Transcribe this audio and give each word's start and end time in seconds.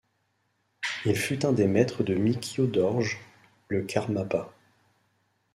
Il 1.05 1.15
fut 1.15 1.45
un 1.45 1.53
des 1.53 1.67
maîtres 1.67 2.01
de 2.03 2.15
Mikyö 2.15 2.65
Dorje, 2.65 3.19
le 3.67 3.83
Karmapa. 3.83 4.51